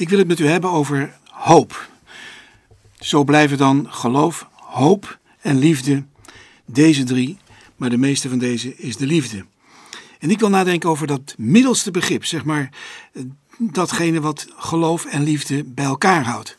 [0.00, 1.90] Ik wil het met u hebben over hoop.
[3.00, 6.04] Zo blijven dan geloof, hoop en liefde
[6.64, 7.38] deze drie,
[7.76, 9.44] maar de meeste van deze is de liefde.
[10.18, 12.72] En ik wil nadenken over dat middelste begrip, zeg maar
[13.58, 16.56] datgene wat geloof en liefde bij elkaar houdt.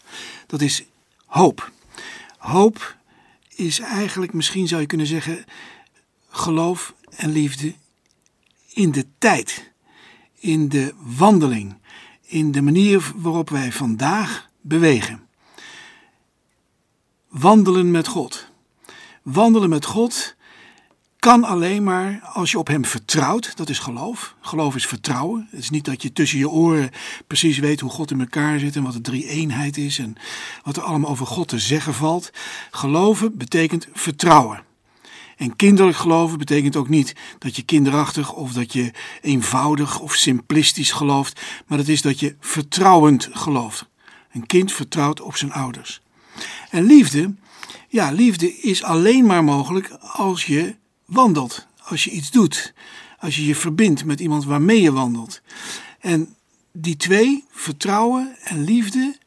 [0.48, 0.84] Dat is
[1.26, 1.72] hoop.
[2.38, 2.96] Hoop
[3.56, 5.46] is eigenlijk, misschien zou je kunnen zeggen,
[6.30, 7.74] geloof en liefde
[8.74, 9.72] in de tijd,
[10.40, 11.80] in de wandeling,
[12.32, 15.28] in de manier waarop wij vandaag bewegen.
[17.30, 18.48] Wandelen met God.
[19.22, 20.36] Wandelen met God
[21.20, 23.58] kan alleen maar als je op Hem vertrouwt.
[23.58, 24.36] Dat is geloof.
[24.42, 25.48] Geloof is vertrouwen.
[25.50, 26.90] Het is niet dat je tussen je oren
[27.28, 30.16] precies weet hoe God in elkaar zit en wat de drie eenheid is en
[30.64, 32.32] wat er allemaal over God te zeggen valt.
[32.72, 34.64] Geloven betekent vertrouwen.
[35.42, 38.92] En kinderlijk geloven betekent ook niet dat je kinderachtig of dat je
[39.22, 43.86] eenvoudig of simplistisch gelooft, maar het is dat je vertrouwend gelooft.
[44.32, 46.02] Een kind vertrouwt op zijn ouders.
[46.70, 47.34] En liefde,
[47.88, 50.76] ja, liefde is alleen maar mogelijk als je
[51.06, 52.74] wandelt, als je iets doet,
[53.20, 55.42] als je je verbindt met iemand waarmee je wandelt.
[56.00, 56.36] En
[56.72, 59.18] die twee, vertrouwen en liefde,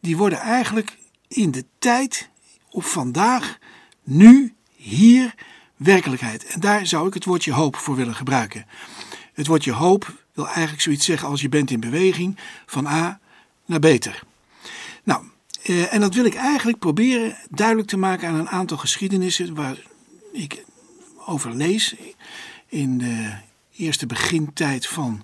[0.00, 2.28] die worden eigenlijk in de tijd,
[2.70, 3.58] op vandaag,
[4.04, 5.31] nu, hier,
[5.82, 6.44] werkelijkheid.
[6.44, 8.66] En daar zou ik het woordje hoop voor willen gebruiken.
[9.32, 13.20] Het woordje hoop wil eigenlijk zoiets zeggen als je bent in beweging van A
[13.66, 14.22] naar beter.
[15.04, 15.24] Nou,
[15.62, 19.76] eh, en dat wil ik eigenlijk proberen duidelijk te maken aan een aantal geschiedenissen waar
[20.32, 20.64] ik
[21.26, 21.94] over lees
[22.68, 23.32] in de
[23.76, 25.22] eerste begintijd van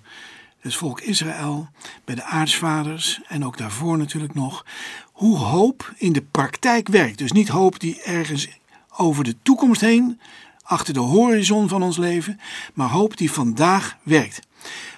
[0.58, 1.68] het volk Israël,
[2.04, 4.66] bij de aartsvaders en ook daarvoor natuurlijk nog,
[5.12, 7.18] hoe hoop in de praktijk werkt.
[7.18, 8.48] Dus niet hoop die ergens
[8.96, 10.20] over de toekomst heen,
[10.68, 12.40] achter de horizon van ons leven,
[12.74, 14.40] maar hoop die vandaag werkt.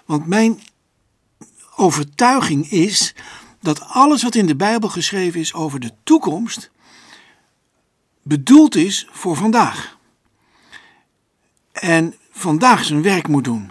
[0.05, 0.61] Want mijn
[1.77, 3.15] overtuiging is
[3.61, 6.71] dat alles wat in de Bijbel geschreven is over de toekomst,
[8.23, 9.99] bedoeld is voor vandaag
[11.73, 13.71] en vandaag zijn werk moet doen.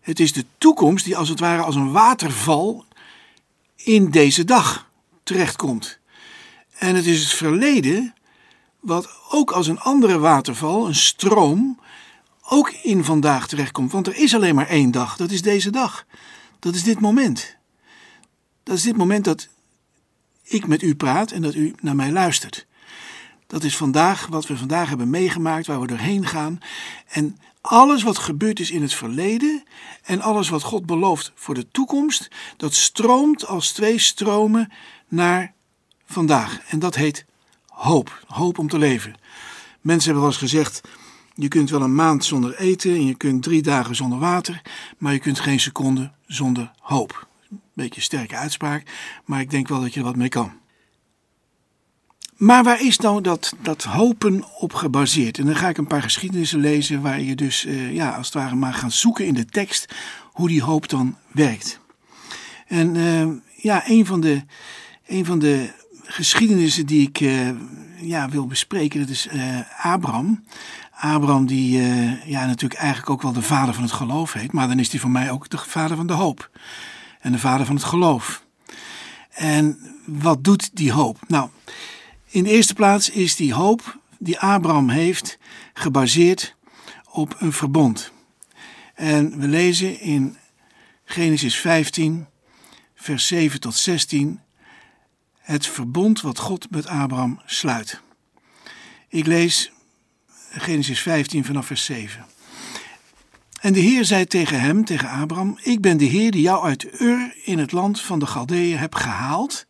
[0.00, 2.84] Het is de toekomst die als het ware als een waterval
[3.76, 4.90] in deze dag
[5.22, 5.98] terechtkomt.
[6.78, 8.14] En het is het verleden
[8.88, 11.80] wat ook als een andere waterval, een stroom,
[12.42, 13.92] ook in vandaag terechtkomt.
[13.92, 16.06] Want er is alleen maar één dag, dat is deze dag.
[16.58, 17.56] Dat is dit moment.
[18.62, 19.48] Dat is dit moment dat
[20.42, 22.66] ik met u praat en dat u naar mij luistert.
[23.46, 26.58] Dat is vandaag wat we vandaag hebben meegemaakt, waar we doorheen gaan.
[27.08, 29.62] En alles wat gebeurd is in het verleden
[30.02, 34.72] en alles wat God belooft voor de toekomst, dat stroomt als twee stromen
[35.08, 35.54] naar
[36.06, 36.60] vandaag.
[36.68, 37.26] En dat heet
[37.78, 38.24] hoop.
[38.26, 39.14] Hoop om te leven.
[39.80, 40.80] Mensen hebben wel eens gezegd:
[41.34, 44.62] je kunt wel een maand zonder eten en je kunt drie dagen zonder water,
[44.98, 47.28] maar je kunt geen seconde zonder hoop.
[47.74, 48.82] Beetje een sterke uitspraak,
[49.24, 50.52] maar ik denk wel dat je er wat mee kan.
[52.36, 55.38] Maar waar is nou dat, dat hopen op gebaseerd?
[55.38, 58.34] En dan ga ik een paar geschiedenissen lezen waar je dus uh, ja, als het
[58.34, 59.94] ware maar gaat zoeken in de tekst
[60.32, 61.80] hoe die hoop dan werkt.
[62.66, 64.42] En uh, ja, een van de,
[65.06, 65.70] een van de
[66.10, 67.50] geschiedenissen die ik uh,
[68.00, 69.28] ja, wil bespreken, dat is
[69.82, 70.44] Abraham.
[70.90, 71.80] Abraham die
[72.24, 75.00] ja, natuurlijk eigenlijk ook wel de vader van het geloof heet, maar dan is hij
[75.00, 76.50] voor mij ook de vader van de hoop.
[77.20, 78.44] En de vader van het geloof.
[79.30, 81.18] En wat doet die hoop?
[81.26, 81.48] Nou,
[82.26, 85.38] in de eerste plaats is die hoop die Abraham heeft
[85.72, 86.56] gebaseerd
[87.10, 88.12] op een verbond.
[88.94, 90.36] En we lezen in
[91.04, 92.26] Genesis 15,
[92.94, 94.40] vers 7 tot 16,
[95.48, 98.00] het verbond wat God met Abraham sluit.
[99.08, 99.72] Ik lees
[100.50, 102.26] Genesis 15 vanaf vers 7.
[103.60, 107.00] En de Heer zei tegen hem, tegen Abraham: Ik ben de Heer die jou uit
[107.00, 109.66] Ur in het land van de Galdeeën heb gehaald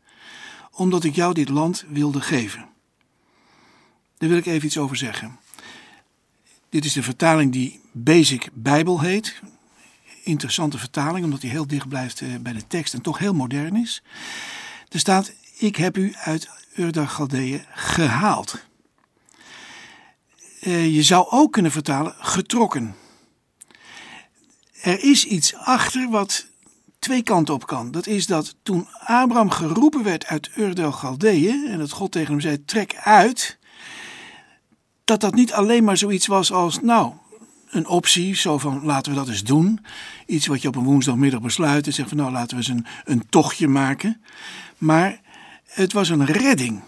[0.72, 2.69] omdat ik jou dit land wilde geven.
[4.19, 5.38] Daar wil ik even iets over zeggen.
[6.69, 9.41] Dit is de vertaling die Basic Bijbel heet.
[10.25, 13.77] Interessante vertaling, omdat die heel dicht blijft eh, bij de tekst en toch heel modern
[13.77, 14.03] is.
[14.88, 18.64] Er staat: Ik heb u uit Ur Galdeeën gehaald.
[20.60, 22.94] Eh, je zou ook kunnen vertalen getrokken.
[24.82, 26.46] Er is iets achter wat
[26.99, 27.90] twee kanten op kan.
[27.90, 32.31] Dat is dat toen Abraham geroepen werd uit Ur del Galdeeën en dat God tegen
[32.31, 33.58] hem zei: trek uit,
[35.04, 37.12] dat dat niet alleen maar zoiets was als, nou,
[37.70, 39.84] een optie, zo van laten we dat eens doen.
[40.26, 42.87] Iets wat je op een woensdagmiddag besluit en zegt van nou laten we eens een,
[43.04, 44.22] een tochtje maken.
[44.76, 45.20] Maar
[45.69, 46.82] het was een redding.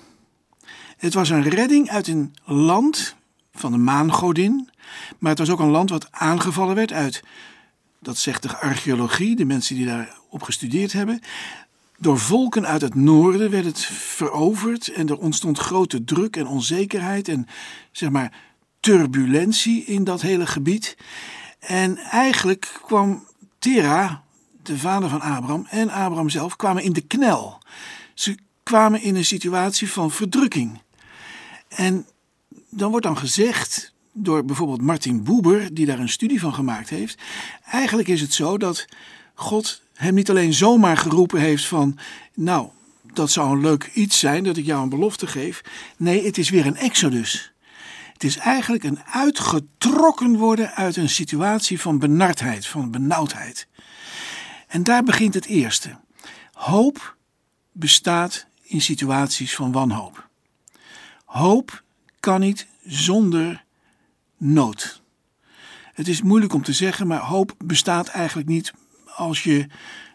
[0.97, 3.17] Het was een redding uit een land
[3.53, 4.69] van de maangodin,
[5.19, 7.23] maar het was ook een land wat aangevallen werd uit
[8.01, 11.21] dat zegt de archeologie, de mensen die daarop gestudeerd hebben,
[11.99, 17.29] Door volken uit het noorden werd het veroverd en er ontstond grote druk en onzekerheid
[17.29, 17.47] en
[17.93, 18.33] zeg maar
[18.81, 20.97] turbulentie in dat hele gebied.
[21.59, 23.25] En eigenlijk kwam
[23.59, 24.25] Tera,
[24.63, 27.63] de vader van Abraham, en Abraham zelf kwamen in de knel.
[28.15, 28.39] Ze
[28.71, 30.81] kwamen in een situatie van verdrukking.
[31.69, 32.07] En
[32.69, 37.19] dan wordt dan gezegd door bijvoorbeeld Martin Buber, die daar een studie van gemaakt heeft.
[37.65, 38.87] Eigenlijk is het zo dat
[39.35, 41.99] God hem niet alleen zomaar geroepen heeft van,
[42.35, 42.69] nou,
[43.13, 45.61] dat zou een leuk iets zijn dat ik jou een belofte geef.
[45.97, 47.53] Nee, het is weer een exodus.
[48.13, 53.67] Het is eigenlijk een uitgetrokken worden uit een situatie van benardheid, van benauwdheid.
[54.67, 55.97] En daar begint het eerste.
[56.53, 57.17] Hoop
[57.73, 60.29] bestaat in situaties van wanhoop.
[61.25, 61.83] Hoop
[62.21, 63.65] kan niet zonder
[64.37, 65.03] nood.
[65.95, 68.73] Het is moeilijk om te zeggen, maar hoop bestaat eigenlijk niet
[69.15, 69.67] als je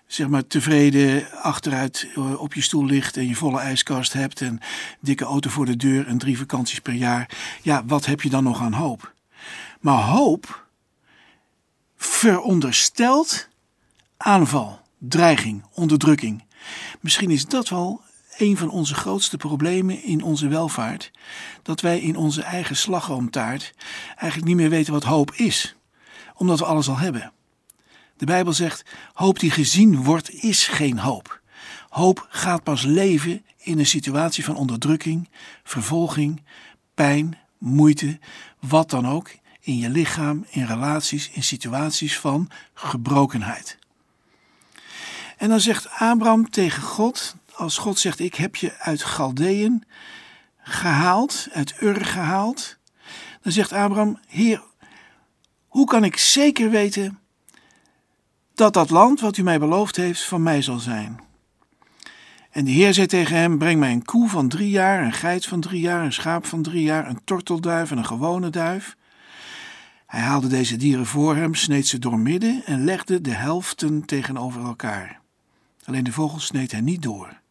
[0.08, 4.60] zeg maar tevreden achteruit eh, op je stoel ligt en je volle ijskast hebt en
[5.00, 7.30] dikke auto voor de deur en drie vakanties per jaar.
[7.62, 9.14] Ja, wat heb je dan nog aan hoop?
[9.80, 10.68] Maar hoop
[11.98, 13.48] veronderstelt
[14.18, 16.44] aanval, dreiging, onderdrukking.
[17.00, 18.02] Misschien is dat wel
[18.38, 21.12] een van onze grootste problemen in onze welvaart.
[21.62, 23.74] Dat wij in onze eigen slagroomtaart
[24.08, 25.76] eigenlijk niet meer weten wat hoop is,
[26.36, 27.32] omdat we alles al hebben.
[28.18, 31.42] De Bijbel zegt: hoop die gezien wordt, is geen hoop.
[31.90, 35.30] Hoop gaat pas leven in een situatie van onderdrukking,
[35.64, 36.44] vervolging,
[36.94, 38.20] pijn, moeite,
[38.60, 43.78] wat dan ook, in je lichaam, in relaties, in situaties van gebrokenheid.
[45.38, 49.84] En dan zegt Abraham tegen God, als God zegt: Ik heb je uit Galdeën
[50.58, 52.78] gehaald, uit Ur gehaald,
[53.42, 54.64] dan zegt Abraham: Heer,
[55.68, 57.20] hoe kan ik zeker weten
[58.54, 61.20] dat dat land wat u mij beloofd heeft van mij zal zijn.
[62.52, 65.46] En de Heer zei tegen hem: Breng mij een koe van drie jaar, een geit
[65.46, 68.96] van drie jaar, een schaap van drie jaar, een tortelduif en een gewone duif.
[70.06, 75.20] Hij haalde deze dieren voor hem, sneed ze doormidden en legde de helften tegenover elkaar.
[75.86, 77.42] Alleen de vogels sneed hij niet door.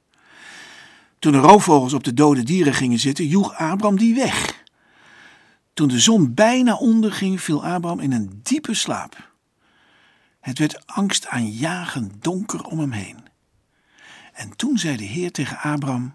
[1.24, 4.64] Toen de roofvogels op de dode dieren gingen zitten, joeg Abraham die weg.
[5.74, 9.30] Toen de zon bijna onderging, viel Abraham in een diepe slaap.
[10.40, 13.16] Het werd angstaanjagend donker om hem heen.
[14.32, 16.14] En toen zei de Heer tegen Abraham,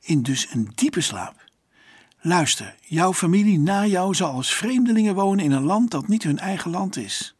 [0.00, 1.44] in dus een diepe slaap,
[2.20, 6.38] luister, jouw familie na jou zal als vreemdelingen wonen in een land dat niet hun
[6.38, 7.34] eigen land is.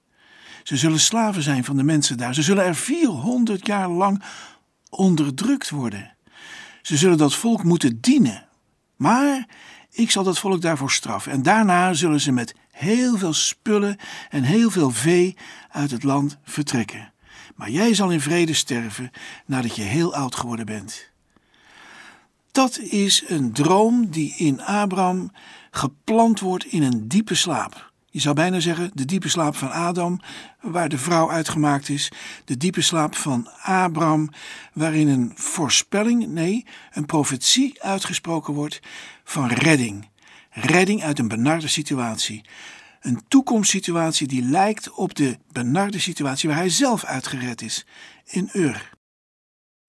[0.62, 2.34] Ze zullen slaven zijn van de mensen daar.
[2.34, 4.22] Ze zullen er 400 jaar lang
[4.96, 6.16] onderdrukt worden.
[6.82, 8.46] Ze zullen dat volk moeten dienen.
[8.96, 9.48] Maar
[9.90, 11.32] ik zal dat volk daarvoor straffen.
[11.32, 13.96] En daarna zullen ze met heel veel spullen
[14.30, 15.36] en heel veel vee
[15.70, 17.12] uit het land vertrekken.
[17.54, 19.10] Maar jij zal in vrede sterven
[19.46, 21.10] nadat je heel oud geworden bent.
[22.52, 25.30] Dat is een droom die in Abraham
[25.70, 27.92] geplant wordt in een diepe slaap.
[28.14, 30.20] Je zou bijna zeggen de diepe slaap van Adam,
[30.60, 32.12] waar de vrouw uitgemaakt is.
[32.44, 34.30] De diepe slaap van Abraham,
[34.72, 38.80] waarin een voorspelling, nee, een profetie uitgesproken wordt
[39.24, 40.08] van redding.
[40.50, 42.44] Redding uit een benarde situatie.
[43.00, 47.86] Een toekomstsituatie die lijkt op de benarde situatie waar hij zelf uitgered is,
[48.24, 48.90] in Ur.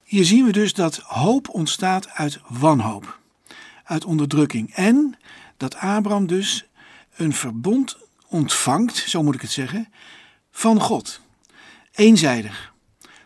[0.04, 3.20] Hier zien we dus dat hoop ontstaat uit wanhoop,
[3.84, 5.18] uit onderdrukking en
[5.58, 6.66] dat Abraham dus
[7.16, 9.92] een verbond ontvangt, zo moet ik het zeggen,
[10.52, 11.22] van God.
[11.92, 12.74] Eenzijdig.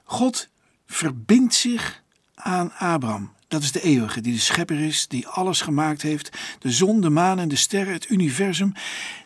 [0.04, 0.48] God
[0.88, 2.04] verbindt zich
[2.36, 3.34] aan Abraham.
[3.48, 6.38] Dat is de eeuwige, die de schepper is, die alles gemaakt heeft.
[6.60, 8.74] De zon, de maan en de sterren, het universum.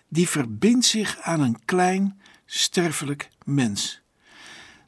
[0.08, 4.02] Die verbindt zich aan een klein, sterfelijk mens.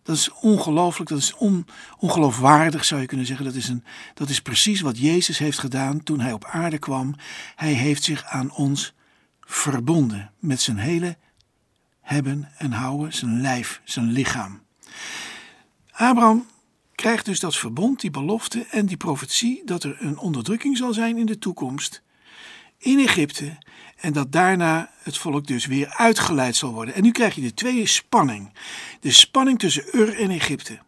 [0.04, 1.66] Dat is ongelooflijk, dat is on,
[1.98, 3.46] ongeloofwaardig zou je kunnen zeggen.
[3.46, 7.16] Dat is, een, dat is precies wat Jezus heeft gedaan toen hij op aarde kwam.
[7.56, 8.94] Hij heeft zich aan ons
[9.46, 11.18] verbonden met zijn hele
[12.02, 14.62] hebben en houden, zijn lijf, zijn lichaam.
[15.92, 16.48] Abraham
[16.96, 21.18] krijgt dus dat verbond, die belofte en die profetie dat er een onderdrukking zal zijn
[21.18, 22.04] in de toekomst
[22.78, 23.58] in Egypte
[23.96, 26.94] en dat daarna het volk dus weer uitgeleid zal worden.
[26.94, 28.54] En nu krijg je de tweede spanning.
[29.00, 30.80] De spanning tussen Ur en Egypte.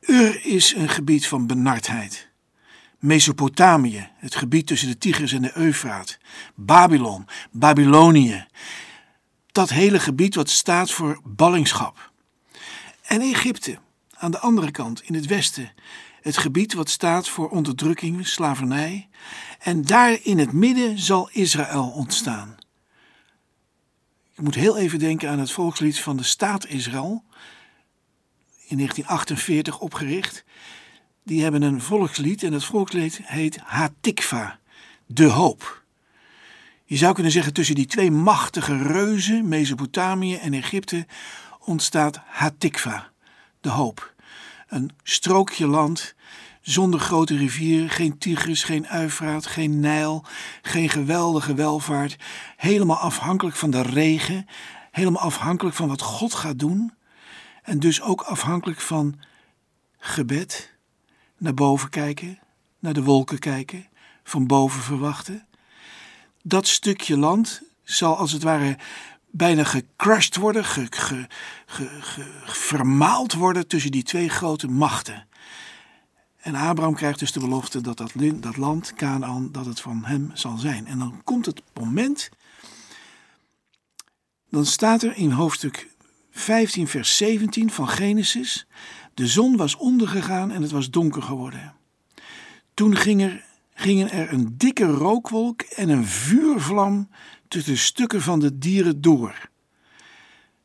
[0.00, 2.28] Ur is een gebied van benardheid.
[3.04, 6.18] Mesopotamië, het gebied tussen de Tigris en de Eufraat.
[6.54, 8.46] Babylon, Babylonië.
[9.52, 12.12] Dat hele gebied wat staat voor ballingschap.
[13.02, 13.78] En Egypte,
[14.14, 15.72] aan de andere kant, in het westen,
[16.20, 19.08] het gebied wat staat voor onderdrukking, slavernij.
[19.58, 22.56] En daar in het midden zal Israël ontstaan.
[24.34, 27.24] Ik moet heel even denken aan het volkslied van de staat Israël.
[28.66, 30.44] in 1948 opgericht.
[31.26, 34.58] Die hebben een volkslied en dat volkslied heet Hatikva,
[35.06, 35.82] de hoop.
[36.84, 41.06] Je zou kunnen zeggen tussen die twee machtige reuzen, Mesopotamië en Egypte,
[41.58, 43.10] ontstaat Hatikva,
[43.60, 44.14] de hoop.
[44.68, 46.14] Een strookje land
[46.60, 50.24] zonder grote rivieren, geen Tigris, geen Uifraat, geen Nijl,
[50.62, 52.16] geen geweldige welvaart,
[52.56, 54.46] helemaal afhankelijk van de regen,
[54.90, 56.92] helemaal afhankelijk van wat God gaat doen
[57.62, 59.18] en dus ook afhankelijk van
[59.98, 60.73] gebed,
[61.44, 62.38] naar boven kijken,
[62.78, 63.86] naar de wolken kijken,
[64.22, 65.46] van boven verwachten.
[66.42, 68.78] Dat stukje land zal als het ware
[69.30, 71.26] bijna gecrushed worden, ge, ge,
[72.44, 75.26] vermaald worden tussen die twee grote machten.
[76.36, 80.30] En Abraham krijgt dus de belofte dat dat, dat land, Canaan, dat het van hem
[80.34, 80.86] zal zijn.
[80.86, 82.30] En dan komt het moment,
[84.50, 85.88] dan staat er in hoofdstuk
[86.30, 88.66] 15 vers 17 van Genesis,
[89.14, 91.74] de zon was ondergegaan en het was donker geworden.
[92.74, 93.44] Toen ging er,
[93.74, 97.08] gingen er een dikke rookwolk en een vuurvlam
[97.48, 99.48] tussen stukken van de dieren door.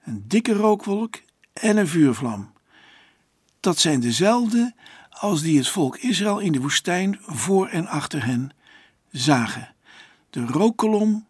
[0.04, 1.22] Een dikke rookwolk
[1.54, 2.52] en een vuurvlam.
[3.60, 4.74] Dat zijn dezelfde
[5.10, 8.52] als die het volk Israël in de woestijn voor en achter hen
[9.12, 9.74] zagen.
[10.30, 11.28] De rookkolom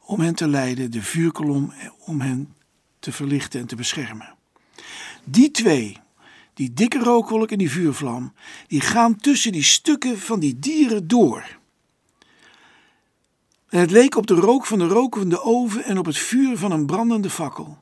[0.00, 2.54] om hen te leiden, de vuurkolom om hen
[2.98, 4.34] te verlichten en te beschermen.
[5.24, 5.98] Die twee,
[6.54, 8.32] die dikke rookwolk en die vuurvlam,
[8.66, 11.60] die gaan tussen die stukken van die dieren door.
[13.68, 16.72] En het leek op de rook van de rokende oven en op het vuur van
[16.72, 17.78] een brandende fakkel.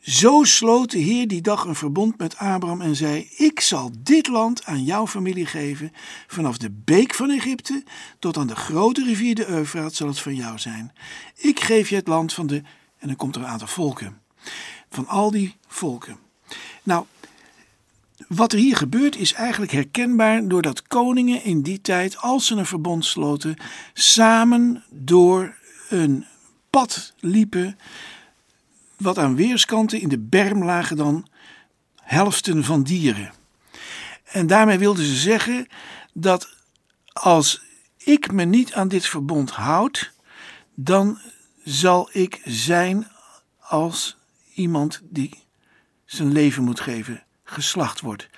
[0.00, 4.28] Zo sloot de Heer die dag een verbond met Abraham en zei: Ik zal dit
[4.28, 5.92] land aan jouw familie geven.
[6.26, 7.84] Vanaf de beek van Egypte
[8.18, 10.92] tot aan de grote rivier de Eufraat zal het van jou zijn.
[11.36, 12.62] Ik geef je het land van de.
[12.98, 14.20] En dan komt er een aantal volken.
[14.90, 16.27] Van al die volken.
[16.82, 17.04] Nou,
[18.28, 22.66] wat er hier gebeurt is eigenlijk herkenbaar doordat koningen in die tijd, als ze een
[22.66, 23.56] verbond sloten,
[23.92, 25.54] samen door
[25.88, 26.26] een
[26.70, 27.78] pad liepen
[28.96, 31.26] wat aan weerskanten in de berm lagen dan
[32.02, 33.32] helften van dieren.
[34.24, 35.66] En daarmee wilden ze zeggen
[36.12, 36.48] dat
[37.12, 37.62] als
[37.96, 40.12] ik me niet aan dit verbond houd,
[40.74, 41.18] dan
[41.64, 43.06] zal ik zijn
[43.58, 44.16] als
[44.54, 45.46] iemand die
[46.08, 48.28] zijn leven moet geven, geslacht wordt.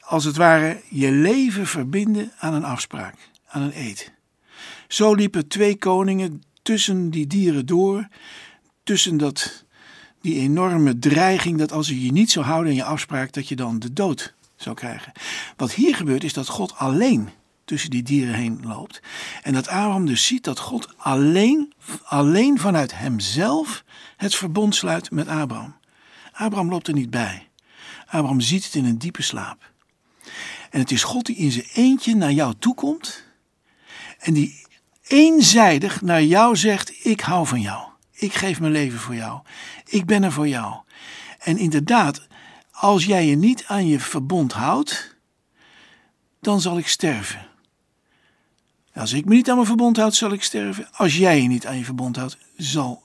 [0.00, 3.14] Als het ware je leven verbinden aan een afspraak,
[3.46, 4.12] aan een eed.
[4.88, 8.08] Zo liepen twee koningen tussen die dieren door,
[8.82, 9.64] tussen dat,
[10.20, 13.56] die enorme dreiging dat als je je niet zou houden in je afspraak, dat je
[13.56, 15.12] dan de dood zou krijgen.
[15.56, 17.28] Wat hier gebeurt is dat God alleen
[17.64, 19.00] tussen die dieren heen loopt.
[19.42, 21.72] En dat Abraham dus ziet dat God alleen,
[22.04, 23.84] alleen vanuit hemzelf
[24.16, 25.76] het verbond sluit met Abraham.
[26.32, 27.48] Abraham loopt er niet bij.
[28.06, 29.72] Abraham ziet het in een diepe slaap.
[30.70, 33.24] En het is God die in zijn eentje naar jou toekomt
[34.18, 34.66] en die
[35.02, 37.88] eenzijdig naar jou zegt: Ik hou van jou.
[38.12, 39.40] Ik geef mijn leven voor jou.
[39.84, 40.74] Ik ben er voor jou.
[41.38, 42.26] En inderdaad,
[42.70, 45.16] als jij je niet aan je verbond houdt,
[46.40, 47.46] dan zal ik sterven.
[48.94, 50.88] Als ik me niet aan mijn verbond houd, zal ik sterven.
[50.92, 53.02] Als jij je niet aan je verbond houdt, zal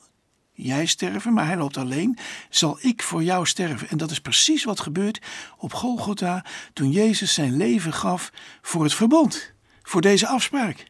[0.54, 2.18] jij sterven, maar hij loopt alleen,
[2.50, 3.90] zal ik voor jou sterven.
[3.90, 5.22] En dat is precies wat gebeurt
[5.58, 8.32] op Golgotha toen Jezus zijn leven gaf
[8.62, 10.86] voor het verbond, voor deze afspraak.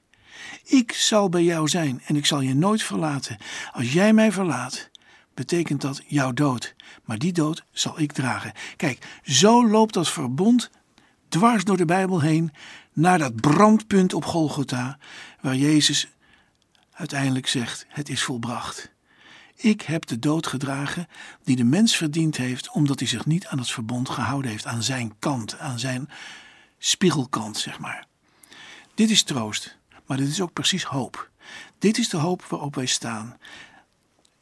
[0.63, 3.37] Ik zal bij jou zijn en ik zal je nooit verlaten.
[3.71, 4.89] Als jij mij verlaat,
[5.33, 6.75] betekent dat jouw dood.
[7.03, 8.53] Maar die dood zal ik dragen.
[8.75, 10.69] Kijk, zo loopt dat verbond
[11.29, 12.51] dwars door de Bijbel heen
[12.93, 14.97] naar dat brandpunt op Golgotha,
[15.41, 16.07] waar Jezus
[16.91, 18.91] uiteindelijk zegt: Het is volbracht.
[19.55, 21.07] Ik heb de dood gedragen
[21.43, 24.83] die de mens verdiend heeft, omdat hij zich niet aan het verbond gehouden heeft, aan
[24.83, 26.09] zijn kant, aan zijn
[26.77, 28.05] spiegelkant, zeg maar.
[28.95, 29.77] Dit is troost.
[30.09, 31.29] Maar dit is ook precies hoop.
[31.79, 33.37] Dit is de hoop waarop wij staan.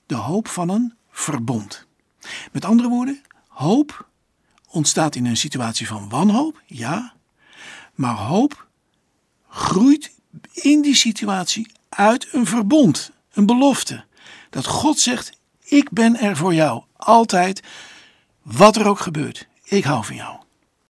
[0.05, 1.87] De hoop van een verbond.
[2.51, 4.09] Met andere woorden, hoop
[4.77, 7.13] ontstaat in een situatie van wanhoop, ja.
[7.95, 8.67] Maar hoop
[9.49, 10.11] groeit
[10.53, 14.05] in die situatie uit een verbond, een belofte.
[14.49, 17.63] Dat God zegt: Ik ben er voor jou, altijd,
[18.41, 19.47] wat er ook gebeurt.
[19.63, 20.37] Ik hou van jou.